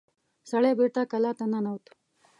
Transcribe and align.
سړی 0.51 0.71
بېرته 0.79 1.01
کلا 1.11 1.31
ته 1.39 1.45
ننوت. 1.51 1.85